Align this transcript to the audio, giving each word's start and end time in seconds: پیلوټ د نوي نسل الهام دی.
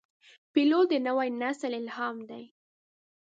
پیلوټ 0.53 0.85
د 0.91 0.93
نوي 1.07 1.27
نسل 1.41 1.71
الهام 1.81 2.15
دی. 2.29 2.43